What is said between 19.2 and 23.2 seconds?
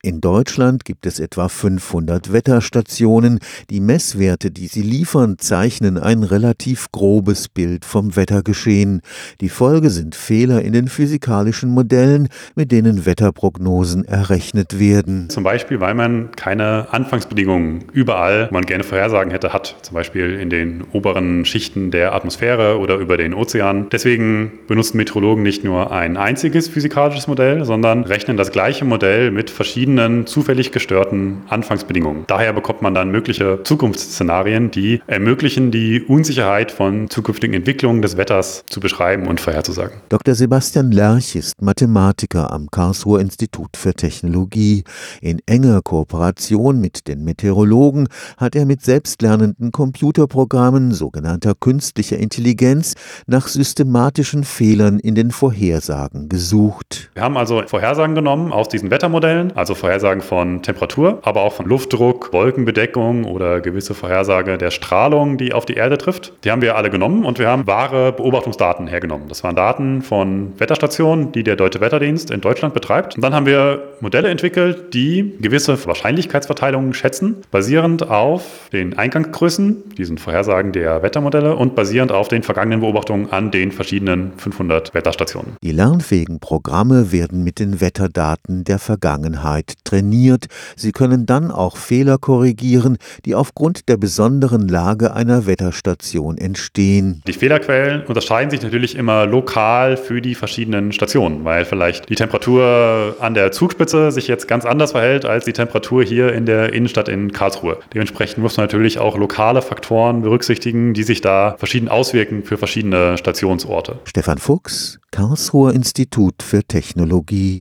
hätte, hat. Zum Beispiel in den oberen Schichten der Atmosphäre oder über